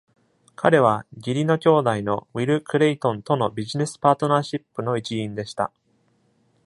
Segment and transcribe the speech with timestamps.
[0.55, 5.71] 彼は義理の兄弟のウィル・クレイトンとのビジネスパートナーシップの一員でした。